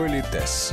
[0.00, 0.72] Политес.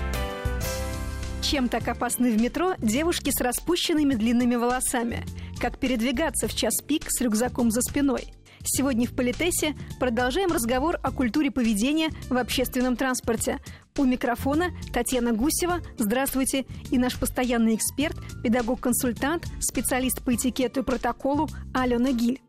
[1.41, 5.25] Чем так опасны в метро девушки с распущенными длинными волосами?
[5.59, 8.33] Как передвигаться в час пик с рюкзаком за спиной?
[8.63, 13.59] Сегодня в Политесе продолжаем разговор о культуре поведения в общественном транспорте.
[13.97, 15.81] У микрофона Татьяна Гусева.
[15.97, 16.65] Здравствуйте.
[16.89, 22.39] И наш постоянный эксперт, педагог-консультант, специалист по этикету и протоколу Алена Гиль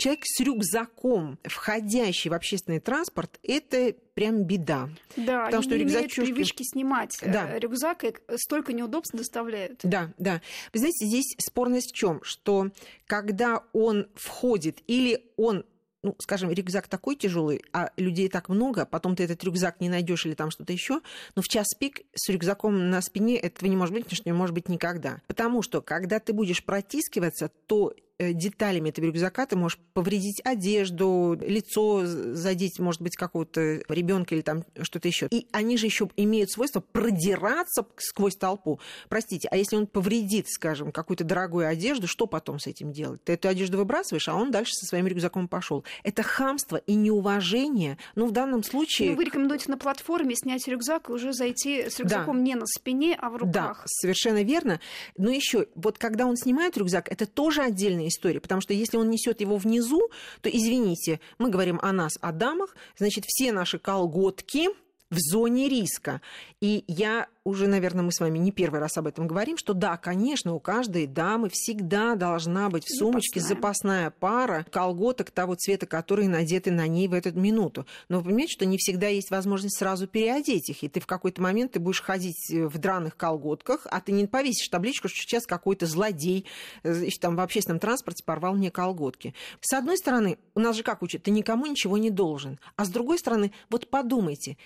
[0.00, 4.90] человек с рюкзаком, входящий в общественный транспорт, это прям беда.
[5.16, 6.20] Да, Потому что рюкзачушки...
[6.20, 7.58] привычки снимать э, да.
[7.58, 9.80] рюкзак, и столько неудобств доставляют.
[9.82, 10.42] Да, да.
[10.74, 12.20] Вы знаете, здесь спорность в чем?
[12.22, 12.68] Что
[13.06, 15.64] когда он входит или он
[16.02, 20.26] ну, скажем, рюкзак такой тяжелый, а людей так много, потом ты этот рюкзак не найдешь
[20.26, 21.00] или там что-то еще,
[21.34, 24.34] но в час пик с рюкзаком на спине этого не может быть, потому что не
[24.34, 25.20] может быть никогда.
[25.28, 32.02] Потому что, когда ты будешь протискиваться, то деталями этого рюкзака ты можешь повредить одежду, лицо
[32.04, 35.28] задеть, может быть, какого-то ребенка или там что-то еще.
[35.30, 38.80] И они же еще имеют свойство продираться сквозь толпу.
[39.08, 43.24] Простите, а если он повредит, скажем, какую-то дорогую одежду, что потом с этим делать?
[43.24, 45.84] Ты эту одежду выбрасываешь, а он дальше со своим рюкзаком пошел.
[46.02, 47.98] Это хамство и неуважение.
[48.14, 49.10] Ну, в данном случае...
[49.10, 52.42] Ну, вы рекомендуете на платформе снять рюкзак и уже зайти с рюкзаком да.
[52.42, 53.52] не на спине, а в руках.
[53.52, 54.80] Да, совершенно верно.
[55.16, 59.08] Но еще, вот когда он снимает рюкзак, это тоже отдельная история, потому что если он
[59.08, 60.10] несет его внизу,
[60.42, 64.68] то, извините, мы говорим о нас, о дамах, значит, все наши колготки
[65.10, 66.20] в зоне риска.
[66.60, 69.96] И я уже, наверное, мы с вами не первый раз об этом говорим, что да,
[69.96, 75.86] конечно, у каждой дамы всегда должна быть в сумочке запасная, запасная пара колготок того цвета,
[75.86, 77.86] которые надеты на ней в эту минуту.
[78.08, 81.40] Но вы понимаете, что не всегда есть возможность сразу переодеть их, и ты в какой-то
[81.40, 85.46] момент ты будешь ходить э, в драных колготках, а ты не повесишь табличку, что сейчас
[85.46, 86.46] какой-то злодей
[86.82, 89.34] э, там в общественном транспорте порвал мне колготки.
[89.60, 92.58] С одной стороны, у нас же как учат, ты никому ничего не должен.
[92.76, 94.56] А с другой стороны, вот подумайте,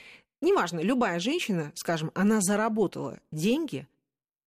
[0.45, 3.87] неважно, любая женщина, скажем, она заработала деньги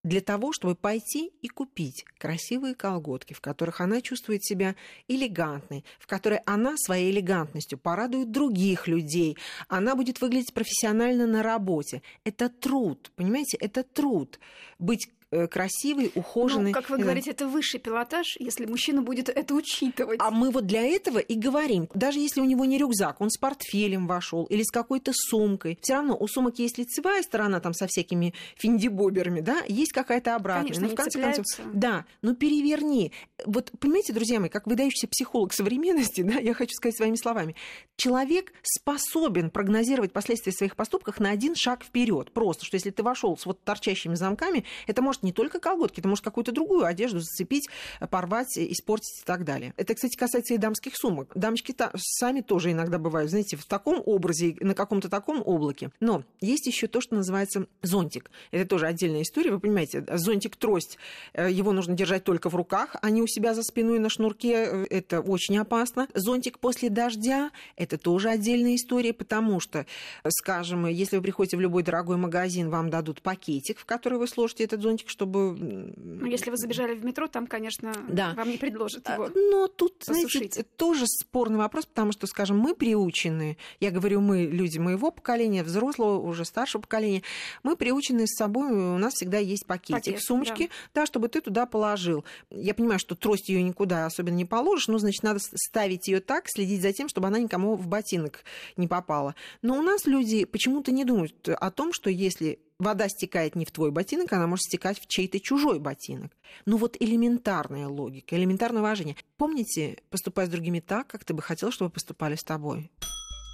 [0.04, 4.76] для того, чтобы пойти и купить красивые колготки, в которых она чувствует себя
[5.08, 12.02] элегантной, в которой она своей элегантностью порадует других людей, она будет выглядеть профессионально на работе.
[12.24, 14.40] Это труд, понимаете, это труд.
[14.80, 15.10] Быть
[15.50, 16.72] красивый, ухоженный.
[16.72, 20.20] Ну, как вы говорите, это высший пилотаж, если мужчина будет это учитывать.
[20.22, 21.90] А мы вот для этого и говорим.
[21.94, 25.78] Даже если у него не рюкзак, он с портфелем вошел или с какой-то сумкой.
[25.82, 30.74] Все равно у сумок есть лицевая сторона там со всякими финдибоберами, да, есть какая-то обратная.
[30.74, 33.12] Конечно, ну, в конце концов, да, ну переверни.
[33.46, 37.56] Вот понимаете, друзья мои, как выдающийся психолог современности, да, я хочу сказать своими словами,
[37.96, 42.32] человек способен прогнозировать последствия своих поступков на один шаг вперед.
[42.32, 46.00] Просто, что если ты вошел с вот торчащими замками, это может может не только колготки,
[46.00, 47.70] это может какую-то другую одежду зацепить,
[48.10, 49.74] порвать, испортить и так далее.
[49.78, 51.32] Это, кстати, касается и дамских сумок.
[51.36, 55.92] Дамочки сами тоже иногда бывают, знаете, в таком образе, на каком-то таком облаке.
[56.00, 58.32] Но есть еще то, что называется зонтик.
[58.52, 59.52] Это тоже отдельная история.
[59.52, 60.98] Вы понимаете, зонтик-трость,
[61.34, 64.54] э, его нужно держать только в руках, а не у себя за спиной на шнурке.
[64.54, 66.08] Э, это очень опасно.
[66.14, 69.86] Зонтик после дождя– это тоже отдельная история, потому что,
[70.28, 74.64] скажем, если вы приходите в любой дорогой магазин, вам дадут пакетик, в который вы сложите
[74.64, 75.56] этот зонтик, ящик, чтобы...
[75.58, 78.34] Ну, если вы забежали в метро, там, конечно, да.
[78.36, 80.54] вам не предложат его Но тут, посушить.
[80.54, 85.64] знаете, тоже спорный вопрос, потому что, скажем, мы приучены, я говорю мы, люди моего поколения,
[85.64, 87.24] взрослого, уже старшего поколения,
[87.64, 91.02] мы приучены с собой, у нас всегда есть пакетик Пакет, в сумочке, да.
[91.02, 92.26] да, чтобы ты туда положил.
[92.50, 96.46] Я понимаю, что трость ее никуда особенно не положишь, но, значит, надо ставить ее так,
[96.48, 98.44] следить за тем, чтобы она никому в ботинок
[98.76, 99.36] не попала.
[99.62, 103.72] Но у нас люди почему-то не думают о том, что если вода стекает не в
[103.72, 106.32] твой ботинок, она может стекать в чей-то чужой ботинок.
[106.66, 109.16] Ну вот элементарная логика, элементарное уважение.
[109.38, 112.92] Помните, поступай с другими так, как ты бы хотел, чтобы поступали с тобой.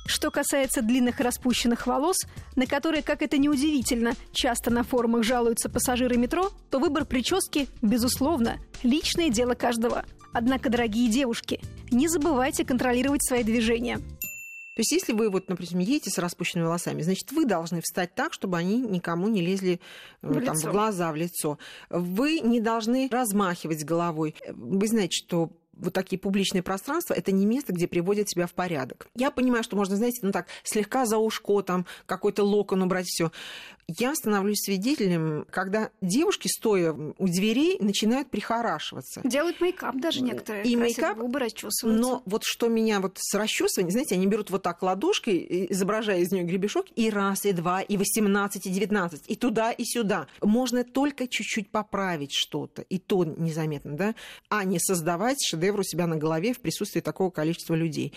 [0.06, 2.18] Что касается длинных распущенных волос,
[2.58, 8.60] на которые, как это неудивительно, часто на форумах жалуются пассажиры метро, то выбор прически, безусловно,
[8.84, 10.04] личное дело каждого.
[10.34, 14.00] Однако, дорогие девушки, не забывайте контролировать свои движения.
[14.76, 18.34] То есть, если вы, вот, например, едете с распущенными волосами, значит, вы должны встать так,
[18.34, 19.80] чтобы они никому не лезли
[20.22, 21.60] э, в, там, в глаза, в лицо.
[21.90, 24.36] Вы не должны размахивать головой.
[24.50, 29.08] Вы знаете, что вот такие публичные пространства, это не место, где приводят себя в порядок.
[29.16, 33.32] Я понимаю, что можно, знаете, ну так, слегка за ушко, там, какой-то локон убрать, все
[33.88, 39.22] я становлюсь свидетелем, когда девушки, стоя у дверей, начинают прихорашиваться.
[39.24, 40.66] Делают мейкап даже некоторые.
[40.66, 41.88] И мейкап, губы расчесываются.
[41.88, 46.32] Но вот что меня вот с расчесыванием, знаете, они берут вот так ладошкой, изображая из
[46.32, 50.28] нее гребешок, и раз, и два, и 18, и 19, и туда, и сюда.
[50.42, 54.16] Можно только чуть-чуть поправить что-то, и то незаметно, да,
[54.50, 58.14] а не создавать шедевр у себя на голове в присутствии такого количества людей.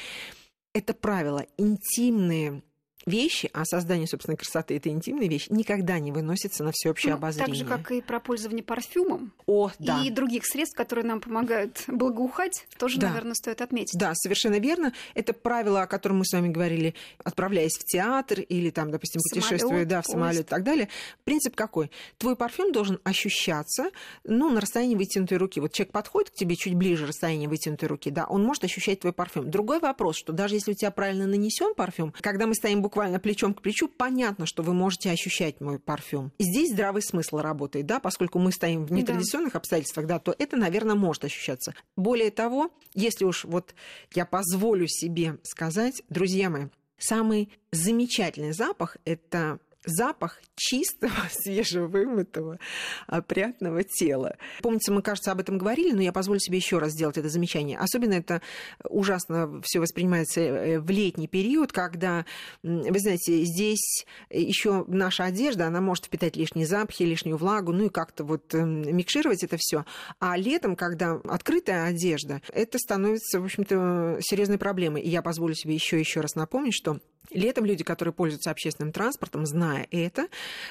[0.72, 2.62] Это правило интимные
[3.06, 7.46] вещи, а создание собственной красоты это интимная вещь, никогда не выносится на всеобщее ну, обозрение.
[7.46, 9.32] Так же, как и про пользование парфюмом.
[9.46, 10.02] О, да.
[10.02, 13.08] И других средств, которые нам помогают благоухать, тоже, да.
[13.08, 13.98] наверное, стоит отметить.
[13.98, 14.92] Да, совершенно верно.
[15.14, 19.84] Это правило, о котором мы с вами говорили, отправляясь в театр или там, допустим, путешествуя
[19.84, 20.88] да, в самолет и так далее.
[21.24, 21.90] Принцип какой?
[22.18, 23.90] Твой парфюм должен ощущаться,
[24.24, 25.60] ну, на расстоянии вытянутой руки.
[25.60, 29.12] Вот человек подходит к тебе чуть ближе расстояния вытянутой руки, да, он может ощущать твой
[29.12, 29.48] парфюм.
[29.48, 33.54] Другой вопрос, что даже если у тебя правильно нанесен парфюм, когда мы стоим буквально плечом
[33.54, 36.32] к плечу, понятно, что вы можете ощущать мой парфюм.
[36.38, 39.58] Здесь здравый смысл работает, да, поскольку мы стоим в нетрадиционных да.
[39.58, 41.74] обстоятельствах, да, то это, наверное, может ощущаться.
[41.96, 43.74] Более того, если уж вот
[44.14, 46.66] я позволю себе сказать, друзья мои,
[46.98, 52.58] самый замечательный запах– это запах чистого, свежевымытого,
[53.06, 54.36] опрятного тела.
[54.62, 57.78] Помните, мы, кажется, об этом говорили, но я позволю себе еще раз сделать это замечание.
[57.78, 58.42] Особенно это
[58.88, 62.24] ужасно все воспринимается э, в летний период, когда,
[62.62, 67.88] вы знаете, здесь еще наша одежда, она может впитать лишние запахи, лишнюю влагу, ну и
[67.88, 69.84] как-то вот эм, микшировать это все.
[70.18, 75.02] А летом, когда открытая одежда, это становится, в общем-то, серьезной проблемой.
[75.02, 76.98] И я позволю себе еще еще раз напомнить, что
[77.30, 80.28] Летом люди, которые пользуются общественным транспортом, зная это,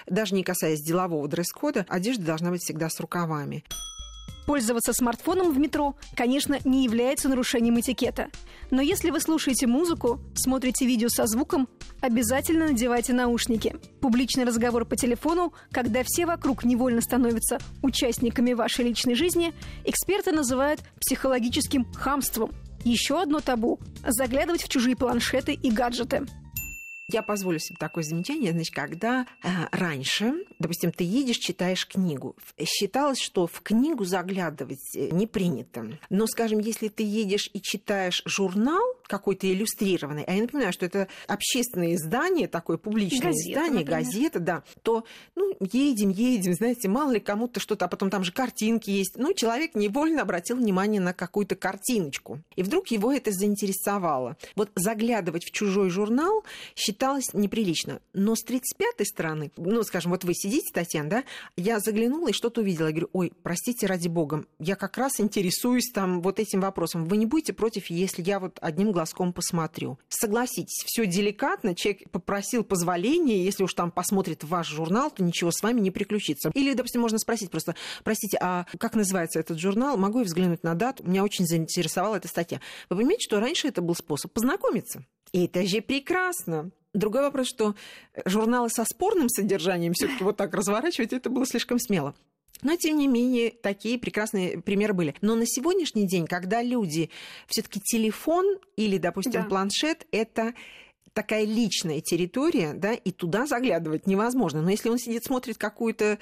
[0.08, 3.64] даже не касаясь делового дресс-кода, одежда должна быть всегда с рукавами.
[4.46, 8.30] Пользоваться смартфоном в метро, конечно, не является нарушением этикета.
[8.70, 11.68] Но если вы слушаете музыку, смотрите видео со звуком,
[12.00, 13.76] обязательно надевайте наушники.
[14.02, 19.52] Публичный разговор по телефону, когда все вокруг невольно становятся участниками вашей личной жизни,
[19.84, 22.52] эксперты называют психологическим хамством.
[22.84, 26.28] Еще одно табу– заглядывать в чужие планшеты и гаджеты.
[27.08, 33.20] Я позволю себе такое замечание, значит, когда э, раньше, допустим, ты едешь, читаешь книгу, считалось,
[33.20, 35.86] что в книгу заглядывать э, не принято.
[36.10, 41.08] Но, скажем, если ты едешь и читаешь журнал какой-то иллюстрированный, а я напоминаю, что это
[41.28, 44.04] общественное издание, такое публичное газета, издание, например.
[44.04, 45.06] газета, да, то,
[45.36, 49.18] ну, едем, едем, знаете, мало ли кому-то что-то, а потом там же картинки есть.
[49.18, 52.40] Ну, человек невольно обратил внимание на какую-то картиночку.
[52.56, 54.38] И вдруг его это заинтересовало.
[54.56, 56.44] Вот заглядывать в чужой журнал
[56.76, 58.00] считалось неприлично.
[58.14, 61.24] Но с 35-й стороны, ну, скажем, вот вы сидите, Татьяна, да,
[61.58, 62.88] я заглянула и что-то увидела.
[62.88, 67.06] Я говорю, ой, простите, ради бога, я как раз интересуюсь там вот этим вопросом.
[67.06, 70.00] Вы не будете против, если я вот одним глазком посмотрю?
[70.10, 75.62] Согласитесь, все деликатно, человек попросил позволения, если уж там посмотрит ваш журнал, то ничего с
[75.62, 76.50] вами не приключится.
[76.54, 79.98] Или, допустим, можно спросить просто, простите, а как называется этот журнал?
[79.98, 81.04] Могу я взглянуть на дату?
[81.04, 82.60] Меня очень заинтересовала эта статья.
[82.90, 85.06] Вы понимаете, что раньше это был способ познакомиться?
[85.32, 86.72] И это же прекрасно.
[86.94, 87.76] Другой вопрос, что
[88.26, 92.16] журналы со спорным содержанием все-таки вот так разворачивать, это было слишком смело.
[92.62, 95.16] Но, тем не менее, такие прекрасные примеры были.
[95.22, 97.10] Но на сегодняшний день, когда люди
[97.48, 99.44] все-таки телефон или, допустим, да.
[99.44, 100.54] планшет, это
[101.16, 104.62] такая личная территория, да, и туда заглядывать невозможно.
[104.62, 106.20] Но если он сидит, смотрит какую-то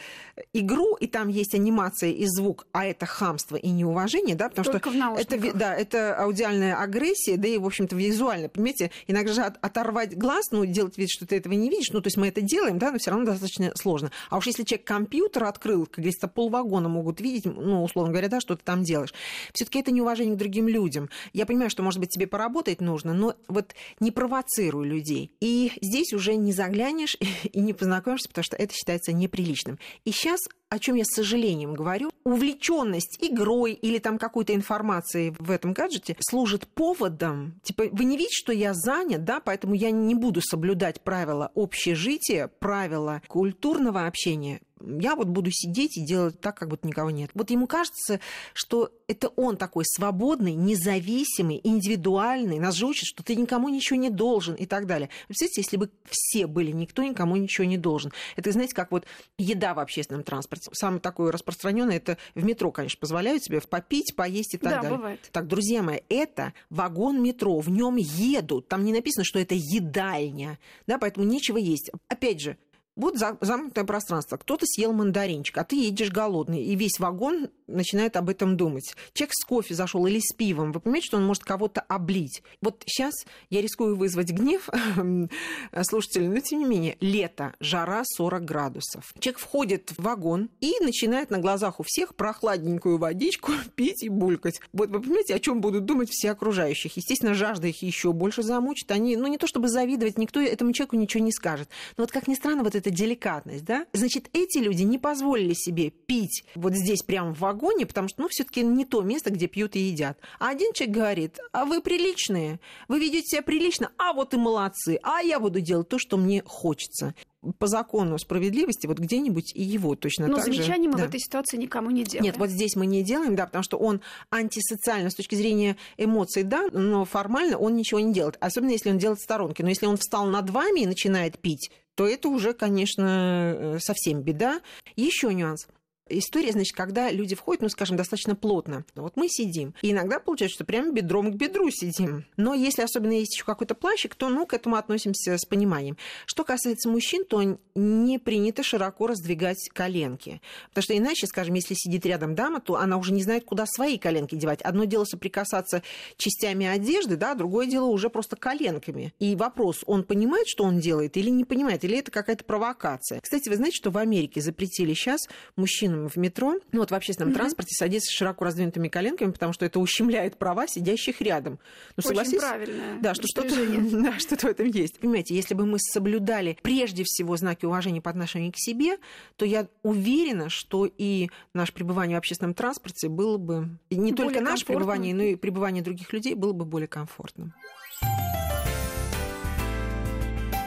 [0.54, 4.92] игру, и там есть анимация и звук, а это хамство и неуважение, да, потому Только
[4.92, 10.16] что это, да, это аудиальная агрессия, да и, в общем-то, визуально, понимаете, иногда же оторвать
[10.16, 12.78] глаз, ну, делать вид, что ты этого не видишь, ну, то есть мы это делаем,
[12.78, 14.12] да, но все равно достаточно сложно.
[14.30, 18.40] А уж если человек компьютер открыл, как говорится, полвагона могут видеть, ну, условно говоря, да,
[18.40, 19.14] что ты там делаешь.
[19.54, 21.10] все таки это неуважение к другим людям.
[21.34, 25.32] Я понимаю, что, может быть, тебе поработать нужно, но вот не провоцируй людей.
[25.40, 27.18] И здесь уже не заглянешь
[27.52, 29.80] и не познакомишься, потому что это считается неприличным.
[30.06, 30.40] И сейчас
[30.74, 36.16] о чем я с сожалением говорю, увлеченность игрой или там какой-то информацией в этом гаджете
[36.20, 37.60] служит поводом.
[37.62, 42.48] Типа, вы не видите, что я занят, да, поэтому я не буду соблюдать правила общежития,
[42.48, 44.62] правила культурного общения
[45.00, 47.32] я вот буду сидеть и делать так, как будто никого нет.
[47.34, 48.20] Вот ему кажется,
[48.54, 52.60] что это он такой свободный, независимый, индивидуальный.
[52.60, 55.10] Нас же учат, что ты никому ничего не должен и так далее.
[55.28, 58.12] Представляете, если бы все были, никто никому ничего не должен.
[58.36, 59.06] Это, знаете, как вот
[59.38, 60.63] еда в общественном транспорте.
[60.72, 64.98] Самое такое распространенное это в метро, конечно, позволяют себе попить, поесть и так да, далее.
[64.98, 65.30] Бывает.
[65.32, 68.68] Так, друзья мои, это вагон метро, в нем едут.
[68.68, 71.92] Там не написано, что это едальня, да, поэтому нечего есть.
[72.08, 72.58] Опять же,
[72.96, 74.38] вот замкнутое пространство.
[74.38, 78.96] Кто-то съел мандаринчик, а ты едешь голодный, и весь вагон начинает об этом думать.
[79.14, 80.72] Человек с кофе зашел или с пивом.
[80.72, 82.44] Вы понимаете, что он может кого-то облить?
[82.62, 83.14] Вот сейчас
[83.50, 84.70] я рискую вызвать гнев
[85.84, 89.14] слушателей, но тем не менее, лето, жара 40 градусов.
[89.20, 94.60] Человек входит в вагон и начинает на глазах у всех прохладненькую водичку пить и булькать.
[94.72, 96.96] Вот вы понимаете, о чем будут думать все окружающих?
[96.96, 98.92] Естественно, жажда их еще больше замучит.
[98.92, 101.70] Они, ну не то чтобы завидовать, никто этому человеку ничего не скажет.
[101.98, 103.86] Но вот как ни странно, вот эта деликатность, да?
[103.94, 108.28] Значит, эти люди не позволили себе пить вот здесь прямо в вагоне, потому что, ну,
[108.30, 110.20] все таки не то место, где пьют и едят.
[110.40, 115.00] А один человек говорит, а вы приличные, вы ведете себя прилично, а вот и молодцы,
[115.02, 117.16] а я буду делать то, что мне хочется
[117.60, 120.52] по закону справедливости вот где-нибудь и его точно Но так же.
[120.52, 121.06] Но замечаний мы да.
[121.06, 122.24] в этой ситуации никому не делаем.
[122.24, 126.44] Нет, вот здесь мы не делаем, да, потому что он антисоциально с точки зрения эмоций,
[126.44, 129.64] да, но формально он ничего не делает, особенно если он делает в сторонке.
[129.64, 134.22] Но если он встал над вами и начинает пить, то это уже, конечно, э, совсем
[134.22, 134.62] беда.
[134.96, 135.68] Еще нюанс.
[136.10, 138.84] История, значит, когда люди входят, ну, скажем, достаточно плотно.
[138.94, 139.74] Вот мы сидим.
[139.82, 142.26] И иногда получается, что прямо бедром к бедру сидим.
[142.36, 145.98] Но если особенно есть еще какой-то плащик, то, ну, к этому относимся с пониманием.
[146.26, 150.42] Что касается мужчин, то не принято широко раздвигать коленки.
[150.70, 153.98] Потому что иначе, скажем, если сидит рядом дама, то она уже не знает, куда свои
[153.98, 154.62] коленки девать.
[154.62, 155.84] Одно дело соприкасаться
[156.18, 159.14] частями одежды, да, другое дело уже просто коленками.
[159.20, 163.22] И вопрос, он понимает, что он делает, или не понимает, или это какая-то провокация.
[163.22, 165.22] Кстати, вы знаете, что в Америке запретили сейчас
[165.56, 167.36] мужчин мужчинам в метро, ну вот в общественном mm-hmm.
[167.36, 171.60] транспорте садиться с широко раздвинутыми коленками, потому что это ущемляет права сидящих рядом.
[171.96, 172.34] Ну, согласись?
[172.34, 172.84] Очень правильно.
[173.02, 173.56] Да, что что-то,
[174.04, 175.00] да, что-то в этом есть.
[175.00, 178.98] Понимаете, если бы мы соблюдали прежде всего знаки уважения по отношению к себе,
[179.36, 184.42] то я уверена, что и наше пребывание в общественном транспорте было бы не более только
[184.42, 187.54] наше пребывание, но и пребывание других людей было бы более комфортным.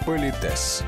[0.04, 0.84] Политес.